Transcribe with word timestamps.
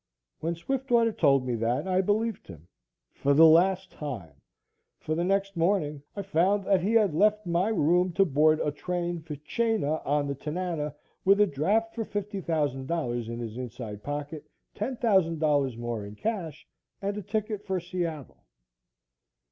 When 0.39 0.55
Swiftwater 0.55 1.11
told 1.11 1.45
me 1.45 1.53
that, 1.57 1.87
I 1.87 2.01
believed 2.01 2.47
him 2.47 2.67
for 3.13 3.35
the 3.35 3.45
last 3.45 3.91
time 3.91 4.41
for 4.97 5.13
the 5.13 5.23
next 5.23 5.55
morning 5.55 6.01
I 6.15 6.23
found 6.23 6.63
that 6.63 6.81
he 6.81 6.93
had 6.93 7.13
left 7.13 7.45
my 7.45 7.67
room 7.69 8.11
to 8.13 8.25
board 8.25 8.59
a 8.61 8.71
train 8.71 9.21
for 9.21 9.35
Chena, 9.35 10.01
on 10.03 10.25
the 10.25 10.33
Tanana, 10.33 10.95
with 11.23 11.39
a 11.39 11.45
draft 11.45 11.93
for 11.93 12.03
$50,000 12.03 13.27
in 13.29 13.39
his 13.41 13.57
inside 13.59 14.01
pocket, 14.01 14.43
$10,000 14.75 15.77
more 15.77 16.03
in 16.03 16.15
cash 16.15 16.67
and 16.99 17.15
a 17.15 17.21
ticket 17.21 17.63
for 17.63 17.79
Seattle. 17.79 18.43